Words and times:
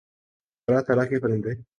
طرح 0.67 0.81
طرح 0.81 1.05
کے 1.05 1.19
پرندے 1.19 1.61